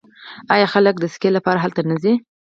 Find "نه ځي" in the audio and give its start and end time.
1.89-2.13